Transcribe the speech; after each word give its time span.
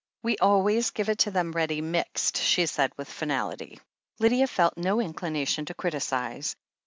"We 0.23 0.35
always 0.39 0.89
give 0.89 1.09
it 1.09 1.19
to 1.19 1.29
them 1.29 1.51
ready 1.51 1.79
mixed," 1.79 2.37
she 2.37 2.65
said 2.65 2.91
with 2.97 3.07
finality. 3.07 3.79
Lydia 4.17 4.47
felt 4.47 4.75
no 4.75 4.99
inclination 4.99 5.65
to 5.65 5.75
criticize. 5.75 6.55